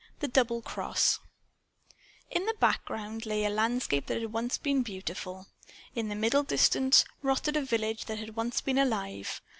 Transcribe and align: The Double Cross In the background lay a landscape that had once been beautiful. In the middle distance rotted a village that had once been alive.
The 0.19 0.27
Double 0.27 0.63
Cross 0.63 1.19
In 2.31 2.47
the 2.47 2.55
background 2.55 3.27
lay 3.27 3.45
a 3.45 3.51
landscape 3.51 4.07
that 4.07 4.19
had 4.19 4.33
once 4.33 4.57
been 4.57 4.81
beautiful. 4.81 5.45
In 5.93 6.09
the 6.09 6.15
middle 6.15 6.41
distance 6.41 7.05
rotted 7.21 7.55
a 7.55 7.61
village 7.61 8.05
that 8.05 8.17
had 8.17 8.35
once 8.35 8.61
been 8.61 8.79
alive. 8.79 9.43